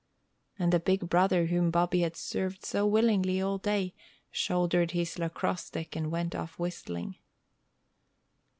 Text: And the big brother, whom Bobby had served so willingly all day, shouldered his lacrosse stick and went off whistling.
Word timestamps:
And 0.57 0.73
the 0.73 0.79
big 0.79 1.07
brother, 1.09 1.45
whom 1.45 1.69
Bobby 1.69 2.01
had 2.01 2.15
served 2.15 2.65
so 2.65 2.87
willingly 2.87 3.39
all 3.39 3.59
day, 3.59 3.93
shouldered 4.31 4.89
his 4.93 5.19
lacrosse 5.19 5.65
stick 5.65 5.95
and 5.95 6.09
went 6.09 6.33
off 6.33 6.57
whistling. 6.57 7.17